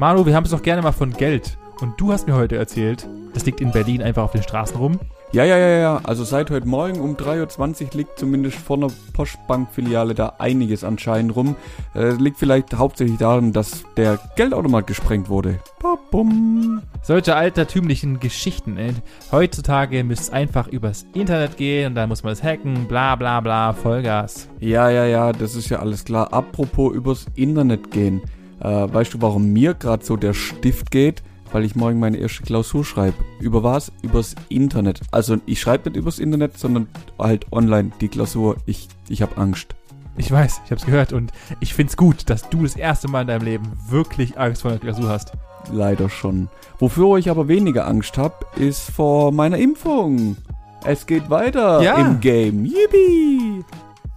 Manu, 0.00 0.24
wir 0.24 0.34
haben 0.34 0.44
es 0.44 0.50
doch 0.50 0.62
gerne 0.62 0.80
mal 0.80 0.92
von 0.92 1.12
Geld. 1.12 1.58
Und 1.82 2.00
du 2.00 2.10
hast 2.10 2.26
mir 2.26 2.34
heute 2.34 2.56
erzählt, 2.56 3.06
das 3.34 3.44
liegt 3.44 3.60
in 3.60 3.70
Berlin 3.70 4.00
einfach 4.00 4.22
auf 4.22 4.32
den 4.32 4.42
Straßen 4.42 4.78
rum. 4.78 4.98
Ja, 5.30 5.44
ja, 5.44 5.58
ja, 5.58 5.68
ja. 5.78 6.00
Also 6.04 6.24
seit 6.24 6.50
heute 6.50 6.66
Morgen 6.66 7.00
um 7.00 7.16
3.20 7.16 7.84
Uhr 7.84 7.88
liegt 7.98 8.18
zumindest 8.18 8.56
vor 8.56 8.78
einer 8.78 8.86
Postbankfiliale 9.12 10.14
da 10.14 10.36
einiges 10.38 10.84
anscheinend 10.84 11.36
rum. 11.36 11.54
Äh, 11.94 12.12
liegt 12.12 12.38
vielleicht 12.38 12.78
hauptsächlich 12.78 13.18
daran, 13.18 13.52
dass 13.52 13.84
der 13.98 14.18
Geldautomat 14.36 14.86
gesprengt 14.86 15.28
wurde. 15.28 15.58
Babum. 15.82 16.80
Solche 17.02 17.36
altertümlichen 17.36 18.20
Geschichten. 18.20 18.78
Ey. 18.78 18.94
Heutzutage 19.30 20.02
müsste 20.02 20.24
es 20.24 20.30
einfach 20.30 20.66
übers 20.66 21.04
Internet 21.12 21.58
gehen 21.58 21.88
und 21.88 21.94
dann 21.96 22.08
muss 22.08 22.22
man 22.22 22.32
es 22.32 22.42
hacken, 22.42 22.86
bla 22.88 23.16
bla 23.16 23.40
bla, 23.40 23.74
Vollgas. 23.74 24.48
Ja, 24.60 24.88
ja, 24.88 25.04
ja, 25.04 25.32
das 25.32 25.54
ist 25.56 25.68
ja 25.68 25.80
alles 25.80 26.06
klar. 26.06 26.32
Apropos 26.32 26.94
übers 26.94 27.26
Internet 27.34 27.90
gehen. 27.90 28.22
Äh, 28.60 28.92
weißt 28.92 29.14
du, 29.14 29.22
warum 29.22 29.52
mir 29.52 29.74
gerade 29.74 30.04
so 30.04 30.16
der 30.16 30.34
Stift 30.34 30.90
geht? 30.90 31.22
weil 31.52 31.64
ich 31.64 31.74
morgen 31.74 31.98
meine 31.98 32.16
erste 32.16 32.44
Klausur 32.44 32.84
schreibe. 32.84 33.16
Über 33.40 33.64
was? 33.64 33.90
Übers 34.02 34.36
Internet. 34.48 35.00
Also 35.10 35.38
ich 35.46 35.60
schreibe 35.60 35.90
nicht 35.90 35.98
übers 35.98 36.20
Internet, 36.20 36.56
sondern 36.58 36.86
halt 37.18 37.46
online 37.52 37.90
die 38.00 38.06
Klausur. 38.06 38.56
Ich, 38.66 38.88
ich 39.08 39.20
habe 39.20 39.36
Angst. 39.36 39.74
Ich 40.16 40.30
weiß, 40.30 40.60
ich 40.64 40.70
habe 40.70 40.80
es 40.80 40.86
gehört 40.86 41.12
und 41.12 41.32
ich 41.60 41.74
find's 41.74 41.96
gut, 41.96 42.28
dass 42.30 42.48
du 42.50 42.62
das 42.62 42.76
erste 42.76 43.08
Mal 43.08 43.22
in 43.22 43.26
deinem 43.26 43.44
Leben 43.44 43.64
wirklich 43.88 44.38
Angst 44.38 44.62
vor 44.62 44.70
der 44.70 44.80
Klausur 44.80 45.08
hast. 45.08 45.32
Leider 45.72 46.08
schon. 46.08 46.48
Wofür 46.78 47.18
ich 47.18 47.28
aber 47.30 47.48
weniger 47.48 47.86
Angst 47.86 48.16
habe, 48.16 48.34
ist 48.56 48.90
vor 48.90 49.32
meiner 49.32 49.58
Impfung. 49.58 50.36
Es 50.84 51.04
geht 51.06 51.30
weiter 51.30 51.82
Ja. 51.82 51.96
im 51.96 52.20
Game. 52.20 52.64
Yippie! 52.64 53.64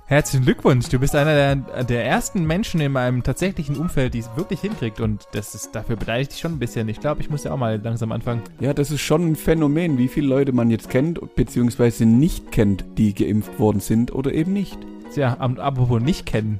Herzlichen 0.05 0.43
Glückwunsch, 0.43 0.89
du 0.89 0.99
bist 0.99 1.15
einer 1.15 1.33
der, 1.33 1.83
der 1.85 2.05
ersten 2.05 2.45
Menschen 2.45 2.81
in 2.81 2.91
meinem 2.91 3.23
tatsächlichen 3.23 3.77
Umfeld, 3.77 4.13
die 4.13 4.19
es 4.19 4.29
wirklich 4.35 4.59
hinkriegt 4.59 4.99
und 4.99 5.25
das 5.31 5.55
ist, 5.55 5.73
dafür 5.73 5.95
beneide 5.95 6.23
ich 6.23 6.27
dich 6.27 6.39
schon 6.39 6.51
ein 6.51 6.59
bisschen. 6.59 6.89
Ich 6.89 6.99
glaube, 6.99 7.21
ich 7.21 7.29
muss 7.29 7.45
ja 7.45 7.53
auch 7.53 7.57
mal 7.57 7.79
langsam 7.81 8.11
anfangen. 8.11 8.41
Ja, 8.59 8.73
das 8.73 8.91
ist 8.91 8.99
schon 8.99 9.31
ein 9.31 9.35
Phänomen, 9.37 9.97
wie 9.97 10.09
viele 10.09 10.27
Leute 10.27 10.51
man 10.51 10.69
jetzt 10.69 10.89
kennt, 10.89 11.35
beziehungsweise 11.35 12.05
nicht 12.05 12.51
kennt, 12.51 12.83
die 12.97 13.13
geimpft 13.13 13.57
worden 13.59 13.79
sind 13.79 14.13
oder 14.13 14.33
eben 14.33 14.51
nicht. 14.51 14.77
Tja, 15.13 15.37
apropos 15.37 16.01
nicht 16.01 16.25
kennen. 16.25 16.59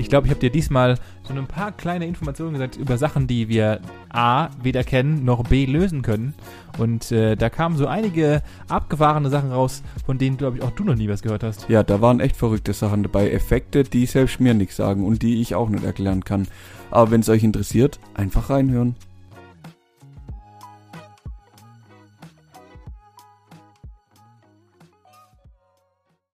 Ich 0.00 0.08
glaube, 0.08 0.26
ich 0.26 0.30
habe 0.30 0.40
dir 0.40 0.50
diesmal 0.50 0.96
so 1.24 1.34
ein 1.34 1.46
paar 1.46 1.72
kleine 1.72 2.06
Informationen 2.06 2.54
gesagt 2.54 2.76
über 2.76 2.96
Sachen, 2.96 3.26
die 3.26 3.48
wir 3.48 3.80
A, 4.08 4.48
weder 4.62 4.82
kennen, 4.82 5.26
noch 5.26 5.44
B, 5.44 5.66
lösen 5.66 6.00
können. 6.00 6.32
Und 6.78 7.12
äh, 7.12 7.36
da 7.36 7.50
kamen 7.50 7.76
so 7.76 7.86
einige 7.86 8.42
abgefahrene 8.68 9.28
Sachen 9.28 9.52
raus, 9.52 9.82
von 10.06 10.16
denen, 10.16 10.38
glaube 10.38 10.56
ich, 10.56 10.62
auch 10.62 10.70
du 10.70 10.84
noch 10.84 10.94
nie 10.94 11.10
was 11.10 11.20
gehört 11.20 11.42
hast. 11.42 11.68
Ja, 11.68 11.82
da 11.82 12.00
waren 12.00 12.20
echt 12.20 12.36
verrückte 12.36 12.72
Sachen 12.72 13.02
dabei. 13.02 13.30
Effekte, 13.30 13.84
die 13.84 14.06
selbst 14.06 14.40
mir 14.40 14.54
nichts 14.54 14.76
sagen 14.76 15.04
und 15.04 15.20
die 15.20 15.42
ich 15.42 15.54
auch 15.54 15.68
nicht 15.68 15.84
erklären 15.84 16.24
kann. 16.24 16.48
Aber 16.90 17.10
wenn 17.10 17.20
es 17.20 17.28
euch 17.28 17.44
interessiert, 17.44 18.00
einfach 18.14 18.48
reinhören. 18.48 18.96